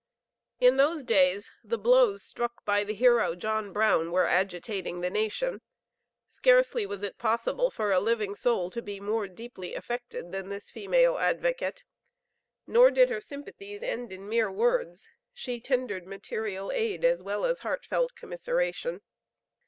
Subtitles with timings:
[0.59, 5.61] In those days the blows struck by the hero, John Brown, were agitating the nation.
[6.27, 10.71] Scarcely was it possible for a living soul to be more deeply affected than this
[10.71, 11.83] female advocate.
[12.65, 15.07] Nor did her sympathies end in mere words.
[15.35, 19.01] She tendered material aid as well as heartfelt commiseration.